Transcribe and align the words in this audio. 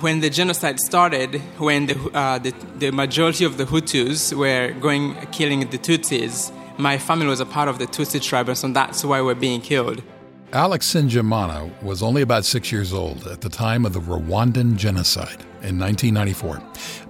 when 0.00 0.20
the 0.20 0.30
genocide 0.30 0.80
started, 0.80 1.40
when 1.58 1.86
the, 1.86 2.10
uh, 2.14 2.38
the, 2.38 2.54
the, 2.78 2.90
majority 2.90 3.44
of 3.44 3.56
the 3.56 3.64
Hutus 3.64 4.32
were 4.36 4.72
going 4.80 5.14
killing 5.32 5.60
the 5.60 5.78
Tutsis, 5.78 6.52
my 6.78 6.98
family 6.98 7.26
was 7.26 7.40
a 7.40 7.46
part 7.46 7.68
of 7.68 7.78
the 7.78 7.86
Tutsi 7.86 8.22
tribe, 8.22 8.48
and 8.48 8.58
so 8.58 8.68
that's 8.68 9.04
why 9.04 9.20
we're 9.20 9.34
being 9.34 9.60
killed. 9.60 10.02
Alex 10.52 10.94
Nsengimana 10.94 11.70
was 11.82 12.02
only 12.02 12.22
about 12.22 12.44
six 12.44 12.72
years 12.72 12.92
old 12.92 13.26
at 13.26 13.40
the 13.40 13.48
time 13.48 13.84
of 13.84 13.92
the 13.92 14.00
Rwandan 14.00 14.76
genocide 14.76 15.40
in 15.62 15.78
1994, 15.78 16.62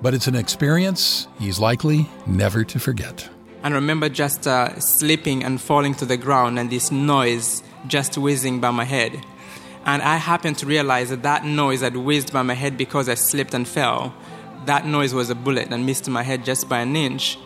but 0.02 0.14
it's 0.14 0.26
an 0.26 0.34
experience 0.34 1.28
he's 1.38 1.60
likely 1.60 2.08
never 2.26 2.64
to 2.64 2.78
forget. 2.80 3.28
And 3.62 3.74
I 3.74 3.76
remember 3.76 4.08
just 4.08 4.46
uh, 4.46 4.78
slipping 4.80 5.44
and 5.44 5.60
falling 5.60 5.94
to 5.96 6.04
the 6.04 6.16
ground, 6.16 6.58
and 6.58 6.70
this 6.70 6.90
noise 6.90 7.62
just 7.86 8.18
whizzing 8.18 8.60
by 8.60 8.70
my 8.70 8.84
head. 8.84 9.24
And 9.88 10.02
I 10.02 10.16
happened 10.16 10.58
to 10.58 10.66
realize 10.66 11.08
that 11.08 11.22
that 11.22 11.46
noise 11.46 11.80
had 11.80 11.96
whizzed 11.96 12.30
by 12.30 12.42
my 12.42 12.52
head 12.52 12.76
because 12.76 13.08
I 13.08 13.14
slipped 13.14 13.54
and 13.54 13.66
fell. 13.66 14.14
That 14.66 14.84
noise 14.84 15.14
was 15.14 15.30
a 15.30 15.34
bullet 15.34 15.72
and 15.72 15.86
missed 15.86 16.06
my 16.10 16.22
head 16.22 16.44
just 16.44 16.68
by 16.68 16.80
an 16.80 16.94
inch 16.94 17.38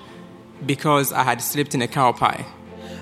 because 0.66 1.12
I 1.12 1.22
had 1.22 1.40
slipped 1.40 1.76
in 1.76 1.82
a 1.82 1.86
cow 1.86 2.10
pie. 2.10 2.44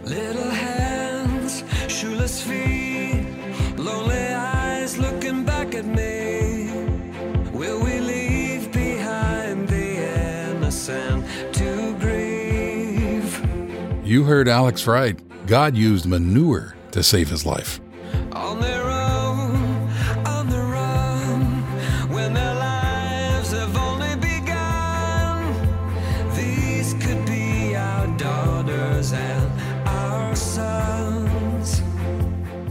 Little 0.02 0.50
hands, 0.50 1.64
shoeless 1.88 2.42
feet, 2.42 3.24
lonely 3.78 4.14
eyes 4.14 4.98
looking 4.98 5.46
back 5.46 5.74
at 5.74 5.86
me. 5.86 6.70
Will 7.54 7.82
we 7.82 7.98
leave 7.98 8.70
behind 8.70 9.70
the 9.70 10.50
innocent 10.50 11.24
to 11.54 11.96
grieve? 11.98 14.06
You 14.06 14.24
heard 14.24 14.48
Alex 14.48 14.86
right. 14.86 15.18
God 15.46 15.78
used 15.78 16.04
manure 16.04 16.76
to 16.90 17.02
save 17.02 17.30
his 17.30 17.46
life. 17.46 17.80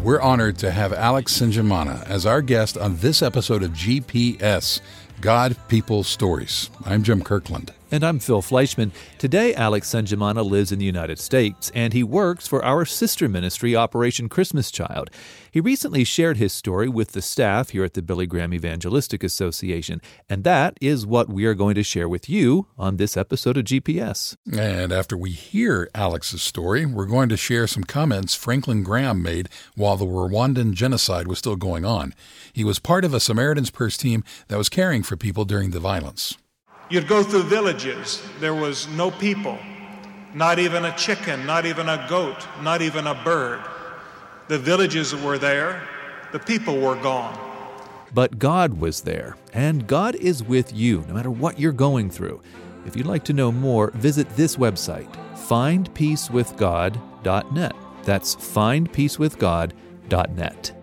We're 0.10 0.22
honored 0.22 0.58
to 0.58 0.72
have 0.72 0.92
Alex 0.92 1.40
Nsengimana 1.40 2.04
as 2.10 2.26
our 2.26 2.42
guest 2.42 2.76
on 2.76 2.98
this 2.98 3.22
episode 3.22 3.62
of 3.62 3.74
GPS 3.74 4.82
God, 5.22 5.56
People, 5.68 6.04
Stories. 6.04 6.72
I'm 6.84 7.04
Jim 7.04 7.22
Kirkland. 7.22 7.74
And 7.92 8.04
I'm 8.04 8.20
Phil 8.20 8.44
Fleischman. 8.44 8.92
Today, 9.18 9.56
Alex 9.56 9.90
Nsengimana 9.90 10.48
lives 10.48 10.72
in 10.72 10.78
the 10.78 10.86
United 10.86 11.18
States, 11.18 11.72
and 11.74 11.92
he 11.92 12.04
works 12.04 12.48
for 12.48 12.64
our 12.64 12.86
sister 12.86 13.28
ministry, 13.28 13.76
Operation 13.76 14.30
Christmas 14.30 14.70
Child. 14.70 15.10
He 15.52 15.60
recently 15.60 16.04
shared 16.04 16.38
his 16.38 16.54
story 16.54 16.88
with 16.88 17.14
the 17.14 17.22
staff 17.24 17.72
here 17.72 17.84
at 17.84 17.96
the 17.96 18.04
Billy 18.04 18.28
Graham 18.28 18.54
Evangelistic 18.54 19.24
Association, 19.24 20.02
and 20.30 20.44
that 20.44 20.78
is 20.80 21.08
what 21.08 21.30
we 21.30 21.46
are 21.46 21.56
going 21.56 21.74
to 21.74 21.82
share 21.82 22.08
with 22.08 22.30
you 22.30 22.68
on 22.78 22.98
this 22.98 23.18
episode 23.18 23.58
of 23.58 23.64
GPS. 23.64 24.36
And 24.56 24.92
after 24.92 25.18
we 25.18 25.32
hear 25.32 25.90
Alex's 25.96 26.44
story, 26.44 26.86
we're 26.86 27.08
going 27.08 27.30
to 27.30 27.38
share 27.38 27.66
some 27.66 27.84
comments 27.84 28.36
Franklin 28.36 28.84
Graham 28.84 29.24
made 29.24 29.50
while 29.76 29.98
the 29.98 30.06
Rwandan 30.06 30.74
genocide 30.74 31.28
was 31.28 31.40
still 31.40 31.56
going 31.56 31.86
on. 31.86 32.14
He 32.54 32.64
was 32.64 32.78
part 32.78 33.04
of 33.04 33.16
a 33.16 33.20
Samaritan's 33.20 33.72
Purse 33.72 33.98
team 33.98 34.24
that 34.48 34.60
was 34.60 34.70
caring 34.70 35.02
for 35.02 35.18
people 35.18 35.44
during 35.44 35.72
the 35.72 35.80
violence. 35.80 36.38
You'd 36.90 37.08
go 37.08 37.22
through 37.22 37.44
villages, 37.44 38.28
there 38.40 38.56
was 38.56 38.88
no 38.90 39.12
people, 39.12 39.60
not 40.34 40.58
even 40.58 40.86
a 40.86 40.98
chicken, 40.98 41.46
not 41.46 41.68
even 41.68 41.88
a 41.88 42.04
goat, 42.10 42.48
not 42.64 42.82
even 42.82 43.06
a 43.06 43.14
bird. 43.24 43.62
The 44.48 44.58
villages 44.58 45.16
were 45.16 45.38
there, 45.38 45.88
the 46.32 46.40
people 46.40 46.80
were 46.80 46.96
gone. 46.96 47.38
But 48.12 48.40
God 48.40 48.80
was 48.80 49.02
there, 49.02 49.38
and 49.54 49.86
God 49.86 50.16
is 50.16 50.44
with 50.44 50.74
you 50.74 51.06
no 51.08 51.14
matter 51.14 51.30
what 51.30 51.60
you're 51.60 51.72
going 51.72 52.10
through. 52.10 52.42
If 52.88 52.96
you'd 52.96 53.06
like 53.06 53.24
to 53.26 53.34
know 53.34 53.52
more, 53.52 53.92
visit 53.92 54.28
this 54.36 54.56
website, 54.56 55.14
findpeacewithgod.net. 55.36 57.76
That's 58.04 58.36
findpeacewithgod.net. 58.36 60.79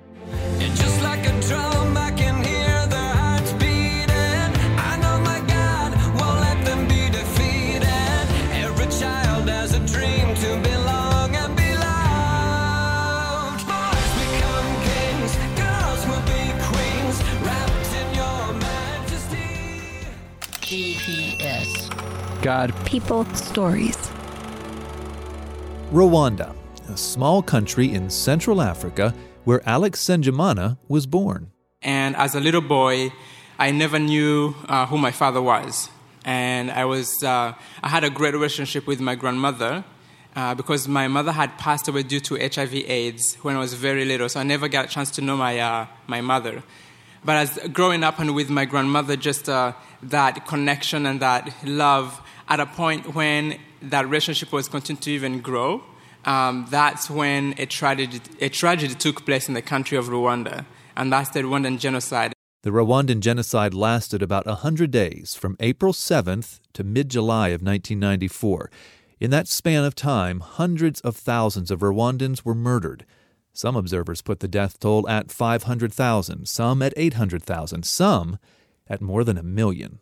God, 22.43 22.75
people, 22.85 23.25
stories. 23.35 23.97
Rwanda, 25.93 26.55
a 26.89 26.97
small 26.97 27.43
country 27.43 27.93
in 27.93 28.11
Central 28.11 28.61
Africa 28.61 29.15
where 29.45 29.63
Alex 29.69 30.05
Nsengimana 30.05 30.79
was 30.89 31.07
born. 31.07 31.51
And 31.83 32.17
as 32.17 32.35
a 32.35 32.41
little 32.41 32.61
boy, 32.61 33.13
I 33.59 33.71
never 33.71 33.99
knew 33.99 34.55
uh, 34.69 34.87
who 34.87 34.99
my 34.99 35.13
father 35.13 35.41
was. 35.41 35.89
And 36.25 36.71
I, 36.71 36.85
was, 36.85 37.23
uh, 37.23 37.55
I 37.83 37.89
had 37.89 38.03
a 38.03 38.11
great 38.11 38.35
relationship 38.35 38.87
with 38.87 39.01
my 39.01 39.15
grandmother 39.15 39.85
uh, 40.35 40.55
because 40.55 40.87
my 40.87 41.09
mother 41.09 41.33
had 41.33 41.57
passed 41.57 41.89
away 41.89 42.03
due 42.03 42.21
to 42.21 42.35
HIV 42.37 42.75
AIDS 42.75 43.37
when 43.43 43.57
I 43.57 43.59
was 43.59 43.75
very 43.75 44.05
little, 44.05 44.29
so 44.29 44.41
I 44.41 44.43
never 44.43 44.69
got 44.69 44.85
a 44.85 44.89
chance 44.89 45.11
to 45.13 45.23
know 45.23 45.37
my, 45.37 45.59
uh, 45.59 45.87
my 46.07 46.21
mother. 46.21 46.63
But 47.27 47.37
as 47.37 47.59
growing 47.73 48.05
up 48.05 48.21
and 48.21 48.37
with 48.37 48.51
my 48.51 48.67
grandmother, 48.67 49.17
just 49.17 49.49
uh, 49.49 49.73
that 50.01 50.47
connection 50.47 51.07
and 51.07 51.19
that 51.21 51.53
love 51.65 52.23
at 52.49 52.61
a 52.61 52.67
point 52.67 53.17
when 53.17 53.59
that 53.83 54.05
relationship 54.05 54.53
was 54.53 54.69
continuing 54.69 55.01
to 55.03 55.11
even 55.11 55.41
grow, 55.41 55.83
um, 56.25 56.67
that's 56.71 57.11
when 57.11 57.55
a 57.59 57.67
tragedy, 57.67 58.21
a 58.41 58.49
tragedy 58.49 58.95
took 58.95 59.27
place 59.27 59.49
in 59.49 59.55
the 59.55 59.63
country 59.63 59.99
of 59.99 60.07
Rwanda, 60.07 60.67
and 60.97 61.13
that's 61.13 61.31
the 61.31 61.41
Rwandan 61.41 61.81
genocide. 61.81 62.33
The 62.63 62.71
Rwandan 62.71 63.19
genocide 63.19 63.75
lasted 63.75 64.23
about 64.23 64.47
100 64.47 64.93
days, 64.93 65.35
from 65.35 65.57
April 65.59 65.93
7th 65.93 66.61
to 66.75 66.85
mid 66.85 67.09
July 67.09 67.49
of 67.49 67.61
1994. 67.61 68.71
In 69.19 69.31
that 69.31 69.49
span 69.49 69.83
of 69.83 69.97
time, 69.97 70.39
hundreds 70.39 71.01
of 71.01 71.17
thousands 71.17 71.73
of 71.73 71.81
Rwandans 71.81 72.45
were 72.45 72.55
murdered. 72.55 73.05
Some 73.57 73.75
observers 73.75 74.21
put 74.21 74.41
the 74.41 74.49
death 74.49 74.79
toll 74.79 75.09
at 75.09 75.33
500,000, 75.33 76.47
some 76.47 76.83
at 76.83 76.93
800,000, 76.95 77.85
some 77.87 78.39
at 78.87 79.01
more 79.01 79.25
than 79.25 79.39
a 79.39 79.43
million. 79.43 80.01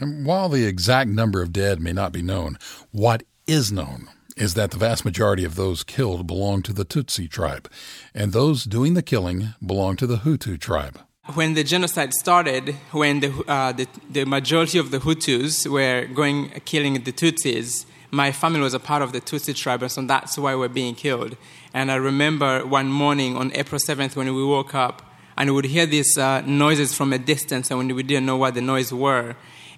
And 0.00 0.26
while 0.26 0.48
the 0.48 0.66
exact 0.66 1.08
number 1.10 1.40
of 1.40 1.52
dead 1.52 1.80
may 1.80 1.92
not 1.92 2.10
be 2.10 2.20
known, 2.20 2.58
what 2.90 3.22
is 3.46 3.70
known 3.70 4.08
is 4.36 4.54
that 4.54 4.72
the 4.72 4.76
vast 4.76 5.04
majority 5.04 5.44
of 5.44 5.54
those 5.54 5.84
killed 5.84 6.26
belong 6.26 6.62
to 6.62 6.72
the 6.72 6.84
Tutsi 6.84 7.30
tribe, 7.30 7.70
and 8.12 8.32
those 8.32 8.64
doing 8.64 8.94
the 8.94 9.02
killing 9.02 9.54
belong 9.64 9.94
to 9.98 10.06
the 10.08 10.18
Hutu 10.18 10.58
tribe. 10.58 10.98
When 11.34 11.54
the 11.54 11.62
genocide 11.62 12.12
started, 12.12 12.74
when 12.90 13.20
the, 13.20 13.44
uh, 13.46 13.70
the, 13.70 13.86
the 14.10 14.24
majority 14.24 14.78
of 14.78 14.90
the 14.90 14.98
Hutus 14.98 15.64
were 15.70 16.08
going 16.12 16.50
killing 16.64 16.94
the 16.94 17.12
Tutsis, 17.12 17.86
my 18.10 18.32
family 18.32 18.60
was 18.60 18.74
a 18.74 18.80
part 18.80 19.02
of 19.02 19.12
the 19.12 19.20
Tutsi 19.20 19.54
tribe, 19.54 19.82
and 19.82 19.92
so 19.92 20.02
that's 20.02 20.36
why 20.36 20.56
we're 20.56 20.68
being 20.68 20.96
killed. 20.96 21.36
And 21.74 21.90
I 21.90 21.96
remember 21.96 22.66
one 22.66 22.88
morning 22.88 23.36
on 23.36 23.52
April 23.54 23.78
7th 23.78 24.16
when 24.16 24.34
we 24.34 24.44
woke 24.44 24.74
up, 24.74 25.02
and 25.36 25.50
we 25.50 25.56
would 25.56 25.66
hear 25.66 25.86
these 25.86 26.16
uh, 26.16 26.40
noises 26.42 26.94
from 26.94 27.12
a 27.12 27.18
distance, 27.18 27.70
and 27.70 27.94
we 27.94 28.02
didn't 28.02 28.26
know 28.26 28.36
what 28.36 28.54
the 28.54 28.62
noise 28.62 28.92
were 28.92 29.36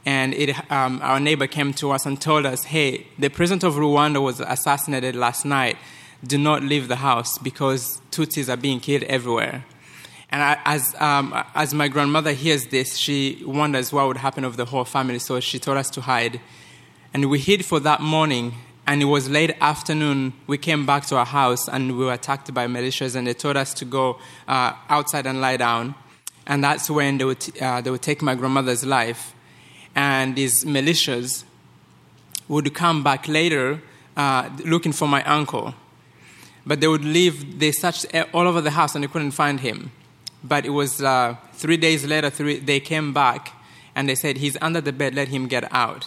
and 0.08 0.32
it, 0.34 0.70
um, 0.72 1.00
our 1.02 1.20
neighbor 1.20 1.46
came 1.46 1.72
to 1.74 1.90
us 1.90 2.06
and 2.06 2.18
told 2.18 2.46
us, 2.46 2.64
hey, 2.64 3.06
the 3.18 3.28
president 3.28 3.64
of 3.64 3.74
Rwanda 3.74 4.22
was 4.22 4.40
assassinated 4.40 5.14
last 5.16 5.44
night. 5.44 5.76
Do 6.24 6.38
not 6.38 6.62
leave 6.62 6.88
the 6.88 6.96
house 6.96 7.36
because 7.36 8.00
Tutsis 8.10 8.48
are 8.48 8.56
being 8.56 8.80
killed 8.80 9.02
everywhere. 9.04 9.66
And 10.30 10.42
I, 10.42 10.58
as, 10.64 10.94
um, 10.98 11.34
as 11.54 11.72
my 11.72 11.88
grandmother 11.88 12.32
hears 12.32 12.66
this, 12.66 12.96
she 12.96 13.42
wonders 13.44 13.92
what 13.92 14.06
would 14.06 14.16
happen 14.18 14.44
of 14.44 14.56
the 14.56 14.64
whole 14.64 14.84
family, 14.84 15.18
so 15.18 15.40
she 15.40 15.58
told 15.58 15.78
us 15.78 15.90
to 15.90 16.00
hide. 16.00 16.40
And 17.14 17.30
we 17.30 17.38
hid 17.38 17.64
for 17.64 17.80
that 17.80 18.00
morning, 18.00 18.54
and 18.88 19.00
it 19.00 19.04
was 19.04 19.30
late 19.30 19.54
afternoon. 19.60 20.32
We 20.48 20.58
came 20.58 20.84
back 20.84 21.06
to 21.06 21.16
our 21.16 21.26
house, 21.26 21.68
and 21.68 21.96
we 21.96 22.04
were 22.06 22.14
attacked 22.14 22.52
by 22.52 22.66
militias, 22.66 23.14
and 23.14 23.28
they 23.28 23.34
told 23.34 23.56
us 23.56 23.72
to 23.74 23.84
go 23.84 24.18
uh, 24.48 24.72
outside 24.88 25.26
and 25.26 25.40
lie 25.40 25.58
down. 25.58 25.94
And 26.48 26.64
that's 26.64 26.90
when 26.90 27.18
they 27.18 27.24
would, 27.24 27.62
uh, 27.62 27.82
they 27.82 27.90
would 27.90 28.02
take 28.02 28.22
my 28.22 28.34
grandmother's 28.34 28.84
life 28.84 29.34
and 29.98 30.36
these 30.36 30.64
militias 30.64 31.42
would 32.46 32.72
come 32.72 33.02
back 33.02 33.26
later 33.26 33.82
uh, 34.16 34.48
looking 34.64 34.92
for 34.92 35.08
my 35.08 35.24
uncle. 35.24 35.74
But 36.64 36.80
they 36.80 36.86
would 36.86 37.04
leave, 37.04 37.58
they 37.58 37.72
searched 37.72 38.06
all 38.32 38.46
over 38.46 38.60
the 38.60 38.70
house 38.70 38.94
and 38.94 39.02
they 39.02 39.08
couldn't 39.08 39.32
find 39.32 39.58
him. 39.58 39.90
But 40.44 40.64
it 40.64 40.70
was 40.70 41.02
uh, 41.02 41.34
three 41.52 41.76
days 41.76 42.06
later, 42.06 42.30
three, 42.30 42.60
they 42.60 42.78
came 42.78 43.12
back 43.12 43.52
and 43.94 44.08
they 44.08 44.14
said, 44.14 44.36
He's 44.36 44.56
under 44.60 44.80
the 44.80 44.92
bed, 44.92 45.16
let 45.16 45.28
him 45.28 45.48
get 45.48 45.72
out. 45.72 46.06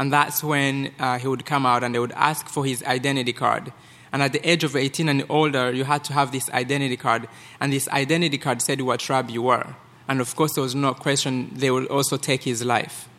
And 0.00 0.10
that's 0.10 0.42
when 0.42 0.92
uh, 0.98 1.18
he 1.18 1.28
would 1.28 1.44
come 1.44 1.66
out 1.66 1.84
and 1.84 1.94
they 1.94 1.98
would 1.98 2.12
ask 2.12 2.48
for 2.48 2.64
his 2.64 2.82
identity 2.84 3.34
card. 3.34 3.70
And 4.14 4.22
at 4.22 4.32
the 4.32 4.40
age 4.50 4.64
of 4.64 4.74
18 4.74 5.10
and 5.10 5.26
older, 5.28 5.70
you 5.70 5.84
had 5.84 6.04
to 6.04 6.14
have 6.14 6.32
this 6.32 6.48
identity 6.52 6.96
card. 6.96 7.28
And 7.60 7.70
this 7.70 7.86
identity 7.90 8.38
card 8.38 8.62
said 8.62 8.80
what 8.80 9.00
tribe 9.00 9.28
you 9.28 9.42
were. 9.42 9.76
And 10.08 10.22
of 10.22 10.34
course, 10.34 10.54
there 10.54 10.62
was 10.62 10.74
no 10.74 10.94
question 10.94 11.50
they 11.52 11.70
would 11.70 11.86
also 11.88 12.16
take 12.16 12.44
his 12.44 12.64
life. 12.64 13.10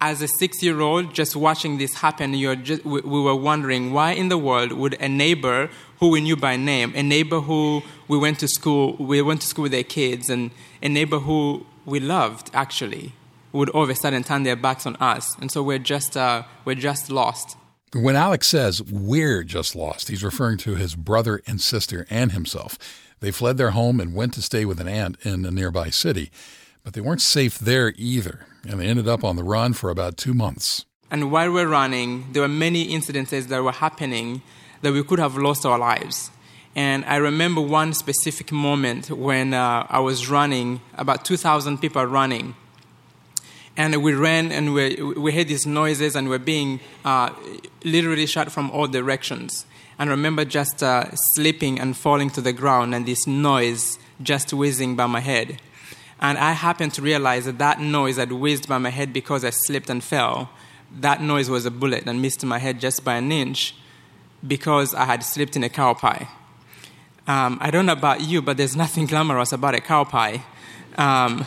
As 0.00 0.20
a 0.22 0.26
six 0.26 0.60
year 0.60 0.80
old, 0.80 1.14
just 1.14 1.36
watching 1.36 1.78
this 1.78 1.94
happen, 1.94 2.34
just, 2.64 2.84
we, 2.84 3.02
we 3.02 3.20
were 3.20 3.36
wondering 3.36 3.92
why 3.92 4.10
in 4.10 4.30
the 4.30 4.38
world 4.38 4.72
would 4.72 4.94
a 4.94 5.08
neighbor 5.08 5.70
who 6.00 6.08
we 6.08 6.20
knew 6.20 6.34
by 6.34 6.56
name, 6.56 6.92
a 6.96 7.02
neighbor 7.04 7.38
who 7.38 7.80
we 8.08 8.18
went 8.18 8.40
to 8.40 8.48
school, 8.48 8.96
we 8.98 9.22
went 9.22 9.42
to 9.42 9.46
school 9.46 9.62
with 9.62 9.72
their 9.72 9.84
kids, 9.84 10.28
and 10.28 10.50
a 10.82 10.88
neighbor 10.88 11.20
who 11.20 11.64
we 11.86 12.00
loved 12.00 12.50
actually, 12.52 13.12
would 13.54 13.70
all 13.70 13.84
of 13.84 13.90
a 13.90 13.94
sudden 13.94 14.24
turn 14.24 14.42
their 14.42 14.56
backs 14.56 14.84
on 14.84 14.96
us. 14.96 15.36
And 15.40 15.50
so 15.50 15.62
we're 15.62 15.78
just, 15.78 16.16
uh, 16.16 16.42
we're 16.64 16.74
just 16.74 17.08
lost. 17.10 17.56
When 17.94 18.16
Alex 18.16 18.48
says 18.48 18.82
we're 18.82 19.44
just 19.44 19.76
lost, 19.76 20.08
he's 20.08 20.24
referring 20.24 20.58
to 20.58 20.74
his 20.74 20.96
brother 20.96 21.40
and 21.46 21.60
sister 21.60 22.06
and 22.10 22.32
himself. 22.32 22.76
They 23.20 23.30
fled 23.30 23.56
their 23.56 23.70
home 23.70 24.00
and 24.00 24.12
went 24.14 24.34
to 24.34 24.42
stay 24.42 24.64
with 24.64 24.80
an 24.80 24.88
aunt 24.88 25.16
in 25.24 25.44
a 25.44 25.52
nearby 25.52 25.90
city, 25.90 26.30
but 26.82 26.94
they 26.94 27.00
weren't 27.00 27.22
safe 27.22 27.58
there 27.58 27.94
either, 27.96 28.44
and 28.68 28.80
they 28.80 28.86
ended 28.86 29.06
up 29.06 29.22
on 29.22 29.36
the 29.36 29.44
run 29.44 29.72
for 29.72 29.88
about 29.88 30.16
two 30.16 30.34
months. 30.34 30.84
And 31.08 31.30
while 31.30 31.52
we're 31.52 31.68
running, 31.68 32.32
there 32.32 32.42
were 32.42 32.48
many 32.48 32.88
incidences 32.88 33.46
that 33.46 33.62
were 33.62 33.70
happening 33.70 34.42
that 34.82 34.92
we 34.92 35.04
could 35.04 35.20
have 35.20 35.36
lost 35.36 35.64
our 35.64 35.78
lives. 35.78 36.32
And 36.74 37.04
I 37.04 37.16
remember 37.16 37.60
one 37.60 37.94
specific 37.94 38.50
moment 38.50 39.08
when 39.10 39.54
uh, 39.54 39.86
I 39.88 40.00
was 40.00 40.28
running, 40.28 40.80
about 40.98 41.24
2,000 41.24 41.78
people 41.78 42.04
running. 42.04 42.56
And 43.76 44.02
we 44.02 44.14
ran 44.14 44.52
and 44.52 44.72
we, 44.72 45.02
we 45.02 45.32
heard 45.32 45.48
these 45.48 45.66
noises 45.66 46.14
and 46.14 46.28
we're 46.28 46.38
being 46.38 46.80
uh, 47.04 47.30
literally 47.82 48.26
shot 48.26 48.52
from 48.52 48.70
all 48.70 48.86
directions. 48.86 49.66
And 49.98 50.10
I 50.10 50.12
remember 50.12 50.44
just 50.44 50.82
uh, 50.82 51.14
slipping 51.14 51.80
and 51.80 51.96
falling 51.96 52.30
to 52.30 52.40
the 52.40 52.52
ground 52.52 52.94
and 52.94 53.06
this 53.06 53.26
noise 53.26 53.98
just 54.22 54.52
whizzing 54.52 54.96
by 54.96 55.06
my 55.06 55.20
head. 55.20 55.60
And 56.20 56.38
I 56.38 56.52
happened 56.52 56.94
to 56.94 57.02
realize 57.02 57.46
that 57.46 57.58
that 57.58 57.80
noise 57.80 58.16
had 58.16 58.32
whizzed 58.32 58.68
by 58.68 58.78
my 58.78 58.90
head 58.90 59.12
because 59.12 59.44
I 59.44 59.50
slipped 59.50 59.90
and 59.90 60.02
fell. 60.02 60.50
That 61.00 61.20
noise 61.20 61.50
was 61.50 61.66
a 61.66 61.70
bullet 61.70 62.06
and 62.06 62.22
missed 62.22 62.44
my 62.44 62.58
head 62.58 62.80
just 62.80 63.04
by 63.04 63.16
an 63.16 63.32
inch 63.32 63.74
because 64.46 64.94
I 64.94 65.04
had 65.04 65.24
slipped 65.24 65.56
in 65.56 65.64
a 65.64 65.68
cow 65.68 65.94
pie. 65.94 66.28
Um, 67.26 67.58
I 67.60 67.70
don't 67.70 67.86
know 67.86 67.92
about 67.92 68.20
you, 68.20 68.42
but 68.42 68.56
there's 68.56 68.76
nothing 68.84 69.06
glamorous 69.06 69.52
about 69.52 69.74
a 69.74 69.80
cow 69.80 70.04
pie. 70.04 70.44
Um, 70.96 71.44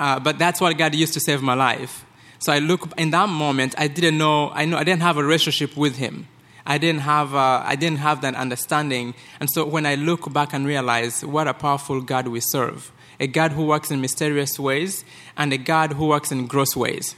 uh, 0.00 0.18
but 0.18 0.38
that's 0.38 0.62
what 0.62 0.76
God 0.78 0.94
used 0.94 1.12
to 1.12 1.20
save 1.20 1.42
my 1.42 1.52
life. 1.52 2.06
So 2.38 2.52
I 2.52 2.58
look 2.58 2.90
in 2.96 3.10
that 3.10 3.28
moment. 3.28 3.74
I 3.76 3.86
didn't 3.86 4.16
know. 4.16 4.48
I 4.50 4.64
know 4.64 4.78
I 4.78 4.84
didn't 4.84 5.02
have 5.02 5.18
a 5.18 5.22
relationship 5.22 5.76
with 5.76 5.96
Him. 5.96 6.26
I 6.64 6.78
didn't 6.78 7.02
have. 7.02 7.34
Uh, 7.34 7.62
I 7.62 7.76
didn't 7.76 7.98
have 7.98 8.22
that 8.22 8.34
understanding. 8.34 9.14
And 9.40 9.50
so 9.50 9.66
when 9.66 9.84
I 9.84 9.96
look 9.96 10.32
back 10.32 10.54
and 10.54 10.66
realize 10.66 11.22
what 11.22 11.46
a 11.46 11.52
powerful 11.52 12.00
God 12.00 12.28
we 12.28 12.40
serve, 12.40 12.90
a 13.20 13.26
God 13.26 13.52
who 13.52 13.66
works 13.66 13.90
in 13.90 14.00
mysterious 14.00 14.58
ways, 14.58 15.04
and 15.36 15.52
a 15.52 15.58
God 15.58 15.92
who 15.92 16.06
works 16.06 16.32
in 16.32 16.46
gross 16.46 16.74
ways. 16.74 17.14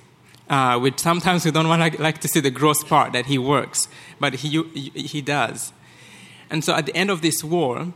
Uh, 0.51 0.77
which 0.79 0.99
sometimes 0.99 1.45
we 1.45 1.53
don't 1.53 1.69
want 1.69 1.95
to 1.95 2.03
like 2.03 2.19
to 2.19 2.29
see 2.29 2.41
the 2.41 2.51
gross 2.51 2.83
part 2.83 3.13
that 3.13 3.27
He 3.27 3.39
works, 3.39 3.87
but 4.19 4.35
He 4.35 4.61
He 4.93 5.23
does. 5.23 5.73
And 6.51 6.65
so 6.65 6.75
at 6.75 6.87
the 6.87 6.97
end 6.97 7.11
of 7.11 7.23
this 7.23 7.45
war, 7.45 7.93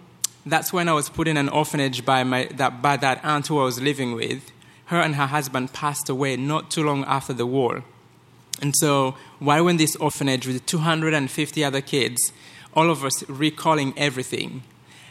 that's 0.46 0.72
when 0.72 0.88
I 0.88 0.92
was 0.92 1.08
put 1.08 1.26
in 1.26 1.36
an 1.36 1.48
orphanage 1.48 2.04
by, 2.04 2.22
my, 2.22 2.48
that, 2.54 2.80
by 2.80 2.96
that 2.98 3.22
aunt 3.24 3.48
who 3.48 3.58
I 3.58 3.64
was 3.64 3.80
living 3.80 4.14
with. 4.14 4.52
Her 4.86 5.00
and 5.00 5.16
her 5.16 5.26
husband 5.26 5.72
passed 5.72 6.08
away 6.08 6.36
not 6.36 6.70
too 6.70 6.84
long 6.84 7.04
after 7.04 7.32
the 7.32 7.46
war. 7.46 7.82
And 8.62 8.74
so 8.76 9.16
we're 9.40 9.68
in 9.68 9.76
this 9.76 9.96
orphanage 9.96 10.46
with 10.46 10.64
250 10.66 11.64
other 11.64 11.80
kids, 11.80 12.32
all 12.74 12.90
of 12.90 13.04
us 13.04 13.28
recalling 13.28 13.94
everything. 13.96 14.62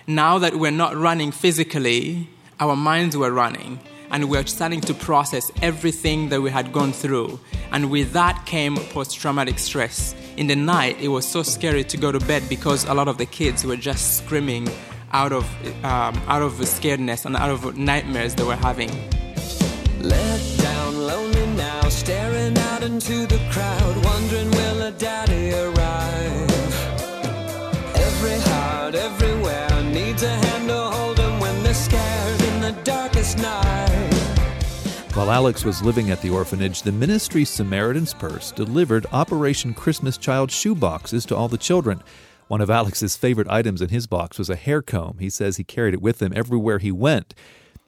Now 0.07 0.37
that 0.39 0.55
we're 0.55 0.71
not 0.71 0.95
running 0.95 1.31
physically, 1.31 2.29
our 2.59 2.75
minds 2.75 3.17
were 3.17 3.31
running. 3.31 3.79
And 4.11 4.29
we're 4.29 4.45
starting 4.45 4.81
to 4.81 4.93
process 4.93 5.43
everything 5.61 6.29
that 6.29 6.41
we 6.41 6.51
had 6.51 6.71
gone 6.71 6.93
through. 6.93 7.39
And 7.71 7.89
with 7.89 8.13
that 8.13 8.45
came 8.45 8.77
post 8.77 9.17
traumatic 9.17 9.59
stress 9.59 10.15
in 10.37 10.47
the 10.47 10.55
night, 10.55 11.01
it 11.01 11.09
was 11.09 11.27
so 11.27 11.43
scary 11.43 11.83
to 11.85 11.97
go 11.97 12.11
to 12.11 12.19
bed 12.19 12.43
because 12.47 12.85
a 12.85 12.93
lot 12.93 13.07
of 13.07 13.17
the 13.17 13.25
kids 13.25 13.65
were 13.65 13.75
just 13.75 14.17
screaming 14.17 14.69
out 15.11 15.33
of, 15.33 15.43
um, 15.83 16.21
out 16.27 16.41
of 16.41 16.53
scaredness 16.53 17.25
and 17.25 17.35
out 17.35 17.49
of 17.49 17.77
nightmares 17.77 18.35
they 18.35 18.43
were 18.43 18.55
having. 18.55 18.91
Let 20.05 20.57
down, 20.59 20.97
lonely 20.99 21.47
now, 21.57 21.81
staring 21.89 22.55
out 22.59 22.83
into 22.83 23.25
the 23.25 23.39
crowd, 23.49 24.05
wondering 24.05 24.51
will 24.51 24.83
a 24.83 24.91
daddy 24.91 25.51
arrive? 25.51 26.51
Every 27.95 28.39
heart, 28.51 28.93
everywhere, 28.93 29.83
needs 29.91 30.21
a 30.21 30.29
hand 30.29 30.67
to 30.67 30.77
hold 30.77 31.17
them 31.17 31.39
when 31.39 31.63
they're 31.63 31.73
scared 31.73 32.39
in 32.39 32.61
the 32.61 32.79
darkest 32.83 33.39
night. 33.39 34.13
While 35.15 35.31
Alex 35.31 35.65
was 35.65 35.81
living 35.81 36.11
at 36.11 36.21
the 36.21 36.29
orphanage, 36.29 36.83
the 36.83 36.91
ministry 36.91 37.43
Samaritan's 37.43 38.13
Purse 38.13 38.51
delivered 38.51 39.07
Operation 39.11 39.73
Christmas 39.73 40.17
Child 40.17 40.51
shoe 40.51 40.75
boxes 40.75 41.25
to 41.25 41.35
all 41.35 41.47
the 41.47 41.57
children. 41.57 42.03
One 42.47 42.61
of 42.61 42.69
Alex's 42.69 43.17
favorite 43.17 43.49
items 43.49 43.81
in 43.81 43.89
his 43.89 44.05
box 44.05 44.37
was 44.37 44.51
a 44.51 44.55
hair 44.55 44.83
comb. 44.83 45.17
He 45.19 45.31
says 45.31 45.57
he 45.57 45.63
carried 45.63 45.95
it 45.95 46.01
with 46.01 46.21
him 46.21 46.31
everywhere 46.35 46.77
he 46.77 46.91
went. 46.91 47.33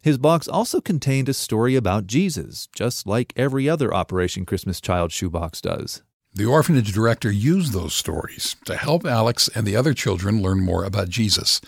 His 0.01 0.17
box 0.17 0.47
also 0.47 0.79
contained 0.79 1.27
a 1.27 1.33
story 1.33 1.75
about 1.75 2.07
Jesus, 2.07 2.67
just 2.73 3.07
like 3.07 3.33
every 3.35 3.67
other 3.67 3.94
Operation 3.94 4.45
Christmas 4.45 4.79
Child 4.79 5.11
shoebox 5.11 5.59
does. 5.61 6.01
The 6.33 6.45
orphanage 6.45 6.94
director 6.94 7.31
used 7.31 7.73
those 7.73 7.95
stories 7.95 8.55
to 8.65 8.75
help 8.75 9.05
Alex 9.05 9.49
and 9.55 9.65
the 9.65 9.75
other 9.75 9.94
children 9.94 10.41
learn 10.41 10.59
more 10.59 10.83
about 10.83 11.09
Jesus. 11.09 11.59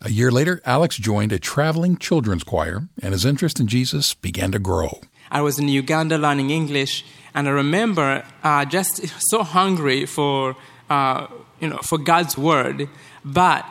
A 0.00 0.10
year 0.10 0.30
later, 0.30 0.60
Alex 0.64 0.96
joined 0.96 1.32
a 1.32 1.38
traveling 1.38 1.96
children's 1.96 2.42
choir, 2.42 2.88
and 3.00 3.12
his 3.12 3.24
interest 3.24 3.60
in 3.60 3.68
Jesus 3.68 4.14
began 4.14 4.50
to 4.52 4.58
grow. 4.58 5.00
I 5.30 5.42
was 5.42 5.58
in 5.58 5.68
Uganda 5.68 6.18
learning 6.18 6.50
English, 6.50 7.04
and 7.34 7.46
I 7.46 7.52
remember 7.52 8.24
uh, 8.42 8.64
just 8.64 9.00
so 9.30 9.42
hungry 9.42 10.06
for, 10.06 10.56
uh, 10.90 11.28
you 11.60 11.68
know, 11.68 11.78
for 11.78 11.98
God's 11.98 12.36
word, 12.36 12.88
but 13.24 13.64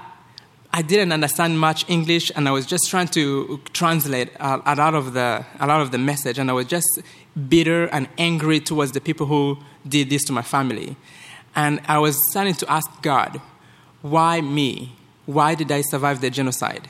I 0.78 0.82
didn't 0.82 1.14
understand 1.14 1.58
much 1.58 1.90
English, 1.90 2.34
and 2.36 2.50
I 2.50 2.52
was 2.52 2.66
just 2.66 2.90
trying 2.90 3.08
to 3.20 3.62
translate 3.72 4.30
a, 4.42 4.62
a, 4.66 4.76
lot 4.76 4.94
of 4.94 5.14
the 5.14 5.46
a 5.62 5.66
lot 5.66 5.80
of 5.80 5.92
the 5.92 5.98
message, 5.98 6.38
and 6.38 6.50
I 6.50 6.54
was 6.54 6.66
just 6.66 7.00
bitter 7.48 7.86
and 7.96 8.10
angry 8.18 8.60
towards 8.60 8.92
the 8.92 9.00
people 9.00 9.26
who 9.26 9.58
did 9.88 10.10
this 10.10 10.26
to 10.26 10.34
my 10.34 10.42
family, 10.42 10.98
and 11.56 11.80
I 11.88 12.00
was 12.00 12.18
starting 12.30 12.56
to 12.56 12.70
ask 12.70 12.90
God, 13.02 13.40
why 14.02 14.42
me? 14.42 14.98
Why 15.26 15.56
did 15.56 15.72
I 15.72 15.80
survive 15.80 16.20
the 16.20 16.30
genocide? 16.30 16.90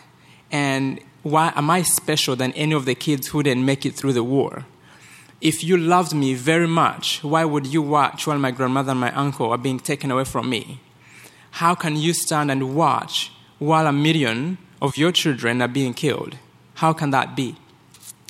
And 0.52 1.00
why 1.22 1.54
am 1.56 1.70
I 1.70 1.84
special 1.84 2.36
than 2.36 2.54
any 2.54 2.74
of 2.74 2.86
the 2.86 2.96
kids 2.96 3.28
who 3.28 3.44
didn't 3.44 3.66
make 3.66 3.86
it 3.86 3.94
through 3.94 4.14
the 4.14 4.24
war? 4.24 4.66
If 5.42 5.64
you 5.64 5.78
loved 5.78 6.12
me 6.16 6.34
very 6.34 6.68
much, 6.68 7.24
why 7.24 7.46
would 7.46 7.68
you 7.68 7.84
watch 7.84 8.26
while 8.26 8.40
my 8.40 8.50
grandmother 8.50 8.94
and 8.94 9.00
my 9.00 9.14
uncle 9.14 9.52
are 9.52 9.60
being 9.60 9.80
taken 9.80 10.10
away 10.10 10.24
from 10.24 10.50
me? 10.50 10.80
How 11.62 11.76
can 11.76 11.96
you 11.96 12.14
stand 12.14 12.50
and 12.50 12.76
watch 12.76 13.32
while 13.60 13.88
a 13.88 13.92
million 13.92 14.58
of 14.82 14.98
your 14.98 15.12
children 15.12 15.62
are 15.62 15.68
being 15.68 15.94
killed? 15.94 16.38
How 16.76 16.94
can 16.94 17.12
that 17.12 17.36
be? 17.36 17.56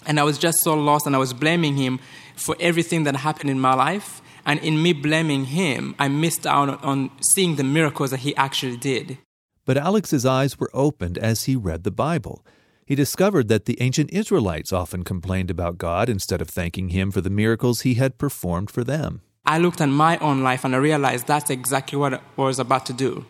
And 0.06 0.20
I 0.20 0.24
was 0.24 0.38
just 0.38 0.60
so 0.62 0.74
lost, 0.76 1.08
and 1.08 1.16
I 1.16 1.20
was 1.20 1.34
blaming 1.34 1.78
him 1.78 2.00
for 2.36 2.56
everything 2.60 3.04
that 3.06 3.16
happened 3.16 3.50
in 3.50 3.60
my 3.60 3.74
life. 3.74 4.22
And 4.46 4.60
in 4.60 4.82
me 4.82 4.94
blaming 4.94 5.46
him, 5.46 5.96
I 5.98 6.08
missed 6.08 6.46
out 6.46 6.84
on 6.84 7.10
seeing 7.34 7.56
the 7.56 7.64
miracles 7.64 8.12
that 8.12 8.20
he 8.20 8.36
actually 8.36 8.78
did. 8.78 9.18
But 9.66 9.78
Alex's 9.78 10.26
eyes 10.26 10.60
were 10.60 10.70
opened 10.74 11.18
as 11.18 11.46
he 11.46 11.56
read 11.56 11.84
the 11.84 11.90
Bible. 11.90 12.46
He 12.86 12.94
discovered 12.94 13.48
that 13.48 13.66
the 13.66 13.82
ancient 13.82 14.14
Israelites 14.14 14.72
often 14.72 15.04
complained 15.04 15.50
about 15.50 15.80
God 15.80 16.08
instead 16.08 16.40
of 16.40 16.50
thanking 16.50 16.90
him 16.90 17.10
for 17.10 17.20
the 17.22 17.32
miracles 17.32 17.82
he 17.82 17.96
had 17.96 18.20
performed 18.20 18.70
for 18.70 18.84
them. 18.84 19.22
I 19.44 19.58
looked 19.58 19.82
at 19.82 19.90
my 19.90 20.20
own 20.20 20.44
life 20.44 20.64
and 20.64 20.76
I 20.76 20.78
realized 20.78 21.26
that's 21.26 21.50
exactly 21.50 21.98
what 21.98 22.14
I 22.14 22.22
was 22.36 22.60
about 22.60 22.86
to 22.86 22.94
do. 22.94 23.26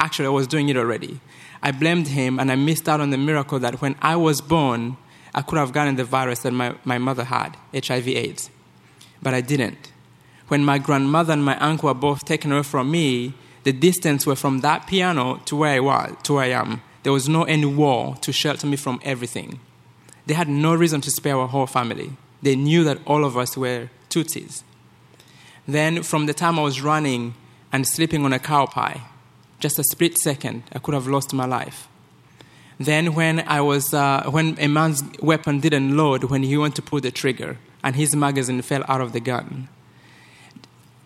Actually, 0.00 0.26
I 0.26 0.30
was 0.30 0.46
doing 0.46 0.68
it 0.68 0.76
already. 0.76 1.20
I 1.62 1.72
blamed 1.72 2.08
him 2.08 2.38
and 2.38 2.52
I 2.52 2.56
missed 2.56 2.88
out 2.88 3.00
on 3.00 3.10
the 3.10 3.18
miracle 3.18 3.58
that 3.58 3.80
when 3.80 3.96
I 4.00 4.16
was 4.16 4.40
born, 4.40 4.96
I 5.34 5.42
could 5.42 5.58
have 5.58 5.72
gotten 5.72 5.96
the 5.96 6.04
virus 6.04 6.40
that 6.40 6.52
my, 6.52 6.74
my 6.84 6.98
mother 6.98 7.24
had, 7.24 7.56
HIV 7.72 8.08
AIDS. 8.08 8.50
But 9.22 9.34
I 9.34 9.40
didn't. 9.40 9.92
When 10.48 10.64
my 10.64 10.78
grandmother 10.78 11.32
and 11.32 11.44
my 11.44 11.58
uncle 11.58 11.88
were 11.88 11.94
both 11.94 12.24
taken 12.24 12.52
away 12.52 12.62
from 12.62 12.90
me, 12.90 13.34
the 13.64 13.72
distance 13.72 14.26
were 14.26 14.36
from 14.36 14.60
that 14.60 14.86
piano 14.86 15.40
to 15.44 15.56
where 15.56 15.74
I 15.74 15.80
was, 15.80 16.16
to 16.22 16.34
where 16.34 16.44
I 16.44 16.50
am. 16.50 16.82
There 17.02 17.12
was 17.12 17.28
no 17.28 17.44
any 17.44 17.66
wall 17.66 18.14
to 18.16 18.32
shelter 18.32 18.66
me 18.66 18.76
from 18.76 19.00
everything. 19.02 19.60
They 20.26 20.34
had 20.34 20.48
no 20.48 20.74
reason 20.74 21.00
to 21.02 21.10
spare 21.10 21.36
our 21.36 21.48
whole 21.48 21.66
family. 21.66 22.12
They 22.42 22.56
knew 22.56 22.84
that 22.84 22.98
all 23.06 23.24
of 23.24 23.36
us 23.36 23.56
were 23.56 23.90
Tutsis. 24.08 24.62
Then, 25.66 26.02
from 26.02 26.26
the 26.26 26.34
time 26.34 26.58
I 26.58 26.62
was 26.62 26.80
running 26.80 27.34
and 27.72 27.86
sleeping 27.86 28.24
on 28.24 28.32
a 28.32 28.38
cow 28.38 28.66
pie, 28.66 29.02
just 29.60 29.78
a 29.78 29.84
split 29.84 30.18
second, 30.18 30.62
I 30.72 30.78
could 30.78 30.94
have 30.94 31.06
lost 31.06 31.32
my 31.32 31.46
life. 31.46 31.88
Then, 32.78 33.14
when 33.14 33.40
I 33.40 33.60
was, 33.60 33.92
uh, 33.92 34.24
when 34.30 34.56
a 34.60 34.68
man's 34.68 35.02
weapon 35.20 35.58
didn't 35.58 35.96
load 35.96 36.24
when 36.24 36.44
he 36.44 36.56
went 36.56 36.76
to 36.76 36.82
pull 36.82 37.00
the 37.00 37.10
trigger, 37.10 37.58
and 37.82 37.96
his 37.96 38.14
magazine 38.14 38.62
fell 38.62 38.84
out 38.88 39.00
of 39.00 39.12
the 39.12 39.20
gun, 39.20 39.68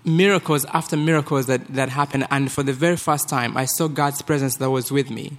miracles 0.05 0.65
after 0.67 0.97
miracles 0.97 1.47
that, 1.47 1.67
that 1.69 1.91
happened. 1.91 2.27
And 2.31 2.51
for 2.51 2.63
the 2.63 2.73
very 2.73 2.97
first 2.97 3.29
time, 3.29 3.57
I 3.57 3.65
saw 3.65 3.89
God's 3.89 4.23
presence 4.23 4.57
that 4.57 4.71
was 4.71 4.93
with 4.93 5.11
me. 5.11 5.39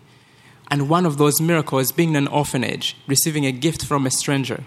And 0.72 0.89
one 0.89 1.05
of 1.05 1.17
those 1.17 1.41
miracles 1.41 1.91
being 1.91 2.15
an 2.15 2.27
orphanage, 2.27 2.96
receiving 3.08 3.46
a 3.46 3.51
gift 3.51 3.86
from 3.86 4.05
a 4.05 4.12
stranger. 4.12 4.63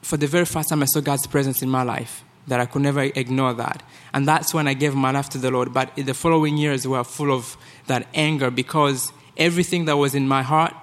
For 0.00 0.16
the 0.16 0.26
very 0.26 0.46
first 0.46 0.70
time, 0.70 0.82
I 0.82 0.86
saw 0.86 1.00
God's 1.00 1.26
presence 1.26 1.62
in 1.62 1.70
my 1.70 1.82
life, 1.82 2.24
that 2.46 2.60
I 2.60 2.66
could 2.66 2.82
never 2.82 3.02
ignore 3.02 3.54
that. 3.54 3.82
And 4.12 4.26
that's 4.26 4.52
when 4.52 4.66
I 4.66 4.74
gave 4.74 4.94
my 4.94 5.10
life 5.10 5.28
to 5.30 5.38
the 5.38 5.50
Lord. 5.50 5.72
But 5.72 5.94
the 5.96 6.14
following 6.14 6.56
years 6.56 6.86
were 6.86 7.04
full 7.04 7.32
of 7.32 7.56
that 7.86 8.06
anger 8.14 8.50
because 8.50 9.12
everything 9.36 9.84
that 9.86 9.96
was 9.96 10.14
in 10.14 10.28
my 10.28 10.42
heart 10.42 10.74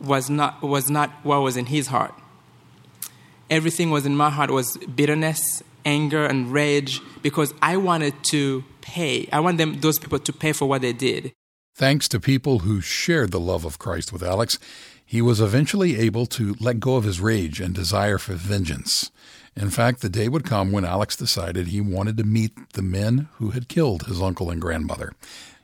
was 0.00 0.30
not, 0.30 0.62
was 0.62 0.90
not 0.90 1.10
what 1.22 1.42
was 1.42 1.56
in 1.56 1.66
His 1.66 1.88
heart. 1.88 2.14
Everything 3.50 3.90
was 3.90 4.06
in 4.06 4.16
my 4.16 4.30
heart 4.30 4.50
was 4.50 4.76
bitterness, 4.78 5.62
anger, 5.84 6.24
and 6.24 6.52
rage 6.52 7.00
because 7.22 7.52
I 7.60 7.76
wanted 7.76 8.14
to 8.24 8.64
pay. 8.80 9.28
I 9.32 9.40
want 9.40 9.58
them, 9.58 9.80
those 9.80 9.98
people 9.98 10.18
to 10.18 10.32
pay 10.32 10.52
for 10.52 10.66
what 10.66 10.82
they 10.82 10.92
did. 10.92 11.32
Thanks 11.76 12.08
to 12.08 12.20
people 12.20 12.60
who 12.60 12.80
shared 12.80 13.32
the 13.32 13.40
love 13.40 13.64
of 13.64 13.78
Christ 13.78 14.12
with 14.12 14.22
Alex, 14.22 14.58
he 15.04 15.20
was 15.20 15.40
eventually 15.40 15.96
able 15.98 16.26
to 16.26 16.54
let 16.60 16.80
go 16.80 16.96
of 16.96 17.04
his 17.04 17.20
rage 17.20 17.60
and 17.60 17.74
desire 17.74 18.16
for 18.18 18.34
vengeance. 18.34 19.10
In 19.56 19.70
fact, 19.70 20.00
the 20.00 20.08
day 20.08 20.28
would 20.28 20.44
come 20.44 20.72
when 20.72 20.84
Alex 20.84 21.16
decided 21.16 21.68
he 21.68 21.80
wanted 21.80 22.16
to 22.16 22.24
meet 22.24 22.72
the 22.72 22.82
men 22.82 23.28
who 23.34 23.50
had 23.50 23.68
killed 23.68 24.04
his 24.06 24.20
uncle 24.20 24.50
and 24.50 24.60
grandmother. 24.60 25.12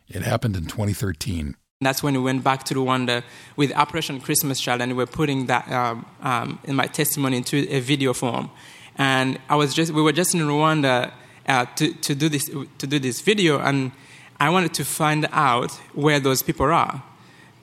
It 0.08 0.22
happened 0.22 0.56
in 0.56 0.66
2013. 0.66 1.56
That's 1.80 2.02
when 2.02 2.14
we 2.14 2.20
went 2.20 2.44
back 2.44 2.64
to 2.64 2.74
Rwanda 2.74 3.22
with 3.56 3.72
Operation 3.72 4.20
Christmas 4.20 4.60
Child, 4.60 4.82
and 4.82 4.92
we 4.92 4.98
were 4.98 5.06
putting 5.06 5.46
that 5.46 5.70
um, 5.72 6.06
um, 6.20 6.58
in 6.64 6.76
my 6.76 6.86
testimony 6.86 7.38
into 7.38 7.66
a 7.70 7.80
video 7.80 8.12
form. 8.12 8.50
And 8.96 9.38
I 9.48 9.56
was 9.56 9.72
just, 9.72 9.92
we 9.92 10.02
were 10.02 10.12
just 10.12 10.34
in 10.34 10.40
Rwanda 10.40 11.12
uh, 11.48 11.64
to, 11.76 11.94
to 11.94 12.14
do 12.14 12.28
this 12.28 12.50
to 12.78 12.86
do 12.86 12.98
this 12.98 13.22
video, 13.22 13.58
and 13.58 13.92
I 14.38 14.50
wanted 14.50 14.74
to 14.74 14.84
find 14.84 15.26
out 15.32 15.72
where 15.94 16.20
those 16.20 16.42
people 16.42 16.66
are. 16.66 17.02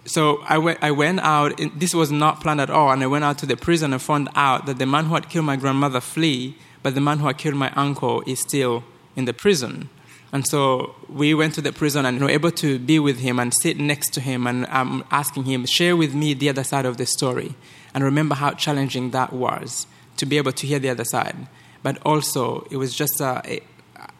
So 0.08 0.42
I 0.48 0.58
went, 0.58 0.80
I 0.82 0.92
went 0.92 1.20
out. 1.20 1.60
This 1.76 1.94
was 1.94 2.12
not 2.12 2.42
planned 2.42 2.62
at 2.62 2.70
all, 2.70 2.92
and 2.92 3.04
I 3.04 3.08
went 3.08 3.26
out 3.26 3.38
to 3.40 3.46
the 3.46 3.58
prison 3.58 3.92
and 3.92 4.02
found 4.02 4.30
out 4.36 4.66
that 4.66 4.80
the 4.80 4.86
man 4.86 5.06
who 5.06 5.16
had 5.16 5.30
killed 5.30 5.46
my 5.46 5.58
grandmother 5.58 6.00
flee, 6.00 6.56
but 6.82 6.96
the 6.96 7.02
man 7.02 7.20
who 7.20 7.28
had 7.28 7.38
killed 7.38 7.56
my 7.56 7.72
uncle 7.72 8.24
is 8.26 8.40
still 8.40 8.86
in 9.18 9.26
the 9.26 9.34
prison. 9.34 9.90
And 10.32 10.48
so 10.48 10.96
we 11.10 11.34
went 11.34 11.56
to 11.56 11.62
the 11.62 11.74
prison 11.74 12.06
and 12.06 12.22
were 12.22 12.30
able 12.30 12.52
to 12.52 12.80
be 12.80 13.00
with 13.00 13.20
him 13.20 13.38
and 13.40 13.54
sit 13.54 13.78
next 13.78 14.14
to 14.14 14.22
him 14.22 14.48
and 14.48 14.66
um, 14.68 15.04
asking 15.12 15.44
him, 15.46 15.66
share 15.66 15.96
with 15.96 16.14
me 16.14 16.34
the 16.34 16.50
other 16.50 16.64
side 16.64 16.86
of 16.86 16.98
the 16.98 17.06
story. 17.06 17.56
And 17.94 18.04
remember 18.04 18.36
how 18.36 18.52
challenging 18.52 19.12
that 19.12 19.34
was 19.34 19.88
to 20.18 20.26
be 20.26 20.38
able 20.38 20.52
to 20.54 20.68
hear 20.68 20.80
the 20.80 20.90
other 20.90 21.06
side. 21.06 21.48
But 21.84 21.98
also, 22.06 22.68
it 22.72 22.78
was 22.78 22.94
just 22.94 23.20
a, 23.22 23.42
a, 23.46 23.62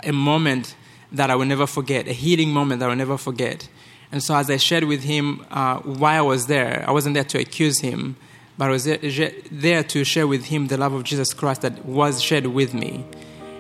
a 0.04 0.14
moment 0.14 0.76
that 1.12 1.30
I 1.30 1.36
will 1.36 1.46
never 1.46 1.68
forget, 1.68 2.08
a 2.08 2.14
healing 2.14 2.52
moment 2.52 2.80
that 2.80 2.86
I 2.88 2.90
will 2.90 2.96
never 2.96 3.18
forget. 3.18 3.70
And 4.12 4.24
so, 4.24 4.36
as 4.36 4.50
I 4.50 4.58
shared 4.58 4.86
with 4.86 5.04
him 5.04 5.46
uh, 5.52 5.80
why 5.80 6.16
I 6.16 6.22
was 6.22 6.48
there, 6.48 6.86
I 6.88 6.92
wasn't 6.92 7.16
there 7.16 7.26
to 7.26 7.40
accuse 7.40 7.80
him, 7.80 8.16
but 8.58 8.70
I 8.70 8.72
was 8.72 8.86
there, 8.86 9.84
to 9.84 10.04
share 10.04 10.28
with 10.28 10.46
him 10.46 10.68
the 10.68 10.78
love 10.78 10.94
of 10.94 11.04
Jesus 11.04 11.34
Christ 11.34 11.62
that 11.62 11.86
was 11.86 12.22
shared 12.22 12.48
with 12.48 12.74
me. 12.74 13.06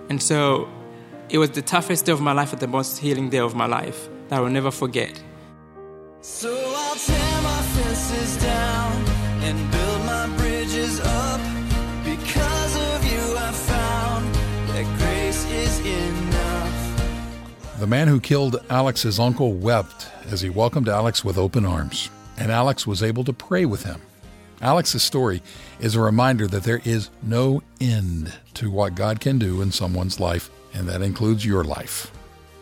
And 0.09 0.21
so, 0.21 0.69
it 1.29 1.37
was 1.37 1.51
the 1.51 1.61
toughest 1.61 2.05
day 2.05 2.13
of 2.13 2.21
my 2.21 2.31
life, 2.31 2.51
but 2.51 2.59
the 2.59 2.67
most 2.67 2.99
healing 2.99 3.29
day 3.29 3.39
of 3.39 3.55
my 3.55 3.65
life 3.65 4.07
that 4.29 4.37
I 4.37 4.41
will 4.41 4.49
never 4.49 4.71
forget. 4.71 5.21
So 6.21 6.49
I'll 6.49 6.95
tear 6.95 7.41
my 7.41 7.61
fences 7.61 8.37
down 8.37 9.05
and 9.43 9.71
build 9.71 9.86
The 17.77 17.85
man 17.85 18.07
who 18.07 18.19
killed 18.19 18.55
Alex's 18.71 19.19
uncle 19.19 19.53
wept 19.53 20.07
as 20.31 20.41
he 20.41 20.49
welcomed 20.49 20.89
Alex 20.89 21.23
with 21.23 21.37
open 21.37 21.63
arms, 21.63 22.09
and 22.35 22.51
Alex 22.51 22.87
was 22.87 23.03
able 23.03 23.23
to 23.25 23.33
pray 23.33 23.65
with 23.65 23.83
him. 23.83 24.01
Alex's 24.63 25.03
story 25.03 25.43
is 25.79 25.93
a 25.93 26.01
reminder 26.01 26.47
that 26.47 26.63
there 26.63 26.81
is 26.83 27.11
no 27.21 27.61
end 27.79 28.33
to 28.55 28.71
what 28.71 28.95
God 28.95 29.19
can 29.19 29.37
do 29.37 29.61
in 29.61 29.71
someone's 29.71 30.19
life 30.19 30.49
and 30.73 30.89
that 30.89 31.03
includes 31.03 31.45
your 31.45 31.63
life. 31.63 32.11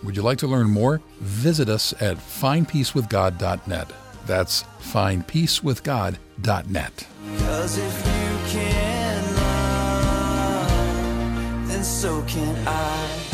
Would 0.04 0.18
you 0.18 0.22
like 0.22 0.40
to 0.40 0.48
learn 0.48 0.70
more? 0.70 1.00
Visit 1.22 1.70
us 1.70 1.94
at 2.02 2.18
findpeacewithgod.net. 2.18 3.90
That's 4.26 4.64
findpeacewithgod.net. 4.82 7.08
Cause 7.38 7.78
if 7.78 8.06
you 8.06 8.38
can 8.52 9.36
love, 9.38 10.68
then 11.70 11.86
so 11.86 12.22
can 12.24 12.68
I. 12.68 13.25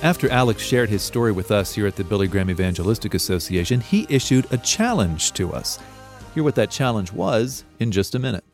After 0.00 0.30
Alex 0.30 0.62
shared 0.62 0.88
his 0.88 1.02
story 1.02 1.32
with 1.32 1.50
us 1.50 1.74
here 1.74 1.84
at 1.88 1.96
the 1.96 2.04
Billy 2.04 2.28
Graham 2.28 2.50
Evangelistic 2.50 3.14
Association, 3.14 3.80
he 3.80 4.06
issued 4.08 4.46
a 4.52 4.58
challenge 4.58 5.32
to 5.32 5.52
us. 5.52 5.80
Hear 6.34 6.44
what 6.44 6.54
that 6.54 6.70
challenge 6.70 7.12
was 7.12 7.64
in 7.80 7.90
just 7.90 8.14
a 8.14 8.20
minute. 8.20 8.44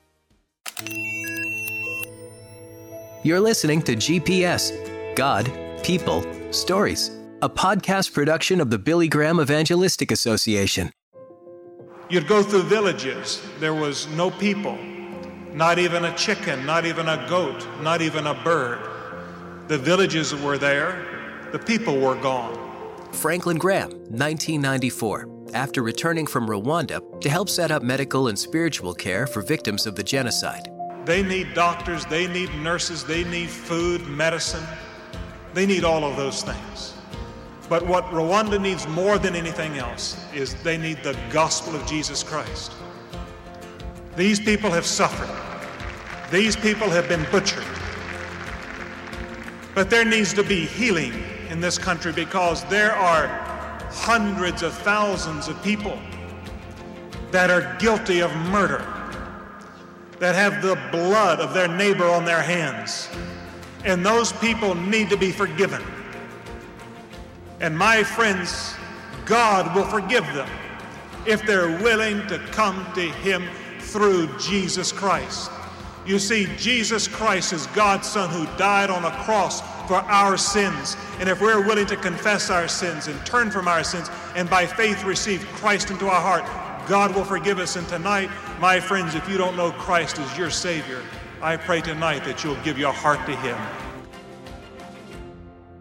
You're 3.23 3.41
listening 3.41 3.83
to 3.83 3.95
GPS 3.95 4.73
God, 5.17 5.53
People, 5.83 6.25
Stories, 6.51 7.11
a 7.43 7.49
podcast 7.51 8.15
production 8.15 8.59
of 8.59 8.71
the 8.71 8.79
Billy 8.79 9.07
Graham 9.07 9.39
Evangelistic 9.39 10.11
Association. 10.11 10.93
You'd 12.09 12.27
go 12.27 12.43
through 12.43 12.63
villages, 12.63 13.43
there 13.61 13.75
was 13.75 14.09
no 14.09 14.31
people, 14.31 14.79
not 15.53 15.79
even 15.79 16.07
a 16.07 16.17
chicken, 16.17 16.65
not 16.65 16.87
even 16.87 17.07
a 17.07 17.27
goat, 17.29 17.67
not 17.83 18.01
even 18.01 18.27
a 18.29 18.35
bird. 18.45 18.79
The 19.69 19.77
villages 19.77 20.35
were 20.35 20.57
there, 20.57 21.14
the 21.55 21.59
people 21.61 22.01
were 22.01 22.17
gone. 22.17 22.53
Franklin 23.13 23.59
Graham, 23.59 23.91
1994, 24.09 25.53
after 25.55 25.85
returning 25.85 26.27
from 26.27 26.49
Rwanda 26.49 26.99
to 27.21 27.29
help 27.29 27.49
set 27.49 27.71
up 27.71 27.81
medical 27.81 28.27
and 28.27 28.37
spiritual 28.37 28.93
care 28.93 29.25
for 29.25 29.41
victims 29.41 29.87
of 29.87 29.95
the 29.95 30.03
genocide. 30.03 30.69
They 31.05 31.23
need 31.23 31.55
doctors, 31.55 32.05
they 32.07 32.27
need 32.27 32.53
nurses, 32.57 33.05
they 33.05 33.23
need 33.23 33.49
food, 33.49 34.05
medicine. 34.09 34.65
They 35.53 35.65
need 35.65 35.85
all 35.85 36.03
of 36.03 36.17
those 36.17 36.43
things. 36.43 36.95
But 37.69 37.87
what 37.87 38.05
Rwanda 38.07 38.61
needs 38.61 38.89
more 38.89 39.17
than 39.17 39.37
anything 39.37 39.79
else 39.79 40.21
is 40.35 40.57
they 40.65 40.77
need 40.77 41.05
the 41.05 41.17
gospel 41.31 41.77
of 41.77 41.87
Jesus 41.87 42.25
Christ. 42.25 42.73
These 44.17 44.41
people 44.41 44.73
have 44.73 44.87
suffered. 44.87 45.31
These 46.33 46.57
people 46.57 46.91
have 46.91 47.09
been 47.09 47.25
butchered. 47.31 47.63
But 49.73 49.89
there 49.89 50.05
needs 50.05 50.35
to 50.35 50.43
be 50.43 50.67
healing 50.67 51.13
in 51.49 51.61
this 51.61 51.79
country 51.79 52.13
because 52.13 52.65
there 52.65 52.93
are 52.93 53.27
hundreds 53.91 54.63
of 54.63 54.73
thousands 54.79 55.49
of 55.49 55.63
people 55.63 55.99
that 57.31 57.51
are 57.51 57.77
guilty 57.79 58.21
of 58.21 58.35
murder, 58.37 58.85
that 60.19 60.35
have 60.35 60.63
the 60.63 60.77
blood 60.91 61.41
of 61.41 61.55
their 61.55 61.69
neighbor 61.69 62.07
on 62.07 62.25
their 62.25 62.43
hands. 62.43 63.09
And 63.85 64.05
those 64.05 64.33
people 64.33 64.75
need 64.75 65.11
to 65.11 65.17
be 65.17 65.31
forgiven. 65.31 65.83
And 67.61 67.77
my 67.77 68.03
friends, 68.03 68.75
God 69.25 69.75
will 69.75 69.85
forgive 69.85 70.25
them 70.35 70.49
if 71.27 71.45
they're 71.47 71.83
willing 71.83 72.27
to 72.29 72.39
come 72.53 72.87
to 72.95 73.01
Him 73.01 73.49
through 73.81 74.29
Jesus 74.39 74.93
Christ. 74.93 75.51
You 76.07 76.19
see, 76.19 76.47
Jesus 76.57 77.09
Christ 77.09 77.53
is 77.53 77.67
God's 77.69 78.09
Son 78.09 78.29
who 78.29 78.45
died 78.59 78.91
on 78.91 79.05
a 79.05 79.11
cross 79.25 79.63
for 79.87 79.97
our 79.97 80.37
sins. 80.37 80.97
And 81.19 81.29
if 81.29 81.41
we're 81.41 81.65
willing 81.67 81.87
to 81.87 81.97
confess 81.97 82.51
our 82.51 82.69
sins 82.69 83.07
and 83.07 83.25
turn 83.27 83.51
from 83.51 83.69
our 83.69 83.85
sins 83.85 84.11
and 84.35 84.49
by 84.49 84.67
faith 84.67 85.05
receive 85.05 85.45
Christ 85.55 85.91
into 85.91 86.07
our 86.07 86.21
heart, 86.21 86.45
God 86.89 87.15
will 87.15 87.25
forgive 87.25 87.59
us. 87.59 87.77
And 87.77 87.89
tonight, 87.89 88.31
my 88.61 88.81
friends, 88.81 89.15
if 89.15 89.29
you 89.29 89.39
don't 89.39 89.57
know 89.57 89.73
Christ 89.73 90.19
as 90.19 90.39
your 90.39 90.51
Savior, 90.51 91.03
I 91.41 91.57
pray 91.57 91.81
tonight 91.81 92.25
that 92.25 92.43
you'll 92.43 92.63
give 92.63 92.79
your 92.79 92.93
heart 92.93 93.25
to 93.27 93.37
Him. 93.37 93.59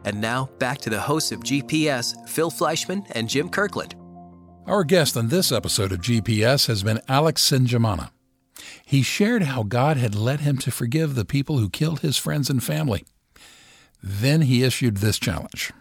And 0.05 0.19
now, 0.19 0.49
back 0.59 0.79
to 0.79 0.89
the 0.89 0.99
hosts 0.99 1.31
of 1.31 1.39
GPS, 1.41 2.27
Phil 2.27 2.51
Fleischman 2.51 3.05
and 3.11 3.29
Jim 3.29 3.49
Kirkland. 3.49 3.95
Our 4.65 4.83
guest 4.83 5.17
on 5.17 5.29
this 5.29 5.51
episode 5.51 5.91
of 5.91 5.99
GPS 5.99 6.67
has 6.67 6.83
been 6.83 7.01
Alex 7.07 7.49
Nsengimana. 7.49 8.11
He 8.85 9.01
shared 9.01 9.43
how 9.43 9.63
God 9.63 9.97
had 9.97 10.15
led 10.15 10.41
him 10.41 10.57
to 10.59 10.71
forgive 10.71 11.15
the 11.15 11.25
people 11.25 11.57
who 11.57 11.69
killed 11.69 11.99
his 11.99 12.17
friends 12.17 12.49
and 12.49 12.63
family. 12.63 13.03
Then 14.03 14.41
he 14.41 14.63
issued 14.63 14.97
this 14.97 15.17
challenge 15.17 15.71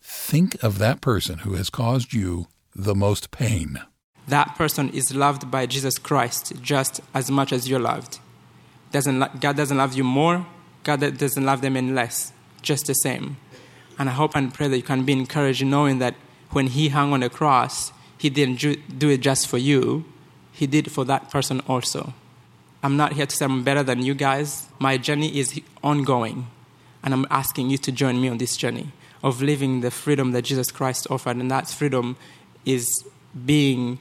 Think 0.00 0.62
of 0.62 0.78
that 0.78 1.00
person 1.00 1.38
who 1.38 1.54
has 1.54 1.68
caused 1.68 2.12
you 2.12 2.46
the 2.74 2.94
most 2.94 3.32
pain. 3.32 3.80
That 4.28 4.54
person 4.54 4.88
is 4.90 5.14
loved 5.14 5.50
by 5.50 5.66
Jesus 5.66 5.98
Christ 5.98 6.52
just 6.62 7.00
as 7.12 7.30
much 7.30 7.52
as 7.52 7.68
you're 7.68 7.80
loved. 7.80 8.20
Doesn't, 8.92 9.40
God 9.40 9.56
doesn't 9.56 9.76
love 9.76 9.94
you 9.94 10.04
more, 10.04 10.46
God 10.84 11.00
doesn't 11.18 11.44
love 11.44 11.60
them 11.60 11.76
any 11.76 11.90
less, 11.90 12.32
just 12.62 12.86
the 12.86 12.94
same. 12.94 13.36
And 13.98 14.08
I 14.08 14.12
hope 14.12 14.36
and 14.36 14.54
pray 14.54 14.68
that 14.68 14.76
you 14.76 14.82
can 14.82 15.04
be 15.04 15.12
encouraged 15.12 15.64
knowing 15.66 15.98
that 15.98 16.14
when 16.50 16.68
He 16.68 16.88
hung 16.88 17.12
on 17.12 17.20
the 17.20 17.28
cross, 17.28 17.92
He 18.16 18.30
didn't 18.30 18.58
do 18.98 19.10
it 19.10 19.18
just 19.18 19.48
for 19.48 19.58
you, 19.58 20.04
He 20.52 20.66
did 20.66 20.86
it 20.86 20.90
for 20.90 21.04
that 21.04 21.30
person 21.30 21.60
also. 21.68 22.14
I'm 22.82 22.96
not 22.96 23.14
here 23.14 23.26
to 23.26 23.36
say 23.36 23.44
I'm 23.44 23.64
better 23.64 23.82
than 23.82 24.02
you 24.02 24.14
guys. 24.14 24.68
My 24.78 24.96
journey 24.96 25.38
is 25.38 25.60
ongoing. 25.82 26.46
And 27.04 27.14
I'm 27.14 27.26
asking 27.30 27.70
you 27.70 27.78
to 27.78 27.92
join 27.92 28.20
me 28.20 28.28
on 28.28 28.38
this 28.38 28.56
journey 28.56 28.90
of 29.22 29.40
living 29.40 29.82
the 29.82 29.92
freedom 29.92 30.32
that 30.32 30.42
Jesus 30.42 30.72
Christ 30.72 31.06
offered. 31.10 31.36
And 31.36 31.50
that 31.50 31.68
freedom 31.68 32.16
is 32.64 33.04
being 33.46 33.98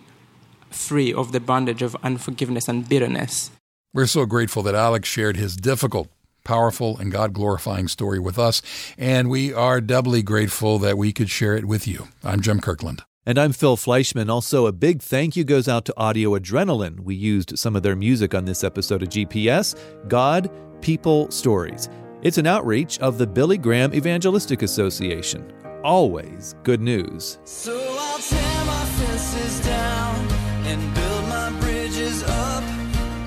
free 0.71 1.13
of 1.13 1.31
the 1.31 1.39
bondage 1.39 1.81
of 1.81 1.95
unforgiveness 2.01 2.67
and 2.67 2.87
bitterness. 2.87 3.51
We're 3.93 4.07
so 4.07 4.25
grateful 4.25 4.63
that 4.63 4.73
Alex 4.73 5.07
shared 5.07 5.37
his 5.37 5.55
difficult, 5.55 6.07
powerful, 6.43 6.97
and 6.97 7.11
God 7.11 7.33
glorifying 7.33 7.87
story 7.87 8.19
with 8.19 8.39
us, 8.39 8.61
and 8.97 9.29
we 9.29 9.53
are 9.53 9.79
doubly 9.79 10.23
grateful 10.23 10.79
that 10.79 10.97
we 10.97 11.13
could 11.13 11.29
share 11.29 11.55
it 11.55 11.65
with 11.65 11.87
you. 11.87 12.07
I'm 12.23 12.41
Jim 12.41 12.59
Kirkland. 12.59 13.03
And 13.25 13.37
I'm 13.37 13.53
Phil 13.53 13.77
Fleischman. 13.77 14.29
Also, 14.29 14.65
a 14.65 14.71
big 14.71 15.01
thank 15.01 15.35
you 15.35 15.43
goes 15.43 15.67
out 15.67 15.85
to 15.85 15.93
Audio 15.95 16.31
Adrenaline. 16.31 17.01
We 17.01 17.15
used 17.15 17.57
some 17.57 17.75
of 17.75 17.83
their 17.83 17.95
music 17.95 18.33
on 18.33 18.45
this 18.45 18.63
episode 18.63 19.03
of 19.03 19.09
GPS 19.09 19.79
God, 20.07 20.49
People, 20.81 21.29
Stories. 21.31 21.87
It's 22.23 22.37
an 22.37 22.47
outreach 22.47 22.99
of 22.99 23.17
the 23.17 23.27
Billy 23.27 23.57
Graham 23.57 23.93
Evangelistic 23.93 24.61
Association. 24.61 25.51
Always 25.83 26.55
good 26.63 26.79
news. 26.79 27.37
So 27.43 27.73
I'll 27.99 28.17
tear 28.17 28.63
my 28.63 28.85
fences 28.95 29.59
down 29.59 30.31
and 30.63 30.95
build 30.95 31.27
my 31.27 31.51
bridges 31.59 32.23
up. 32.23 32.63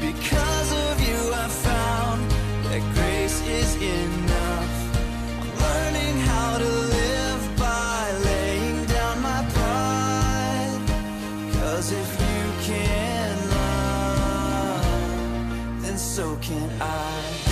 Because 0.01 0.73
of 0.73 0.99
you, 1.07 1.31
I 1.35 1.47
found 1.47 2.31
that 2.65 2.81
grace 2.95 3.43
is 3.47 3.77
enough. 3.77 4.97
I'm 5.43 5.55
learning 5.61 6.17
how 6.21 6.57
to 6.57 6.65
live 6.65 7.57
by 7.59 8.13
laying 8.25 8.87
down 8.87 9.21
my 9.21 9.45
pride. 9.53 10.81
Cause 11.53 11.93
if 11.93 12.19
you 12.19 12.51
can 12.65 13.51
love, 13.51 14.83
then 15.83 15.99
so 15.99 16.37
can 16.37 16.71
I. 16.81 17.46